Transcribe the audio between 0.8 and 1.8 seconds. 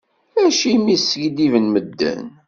i skiddiben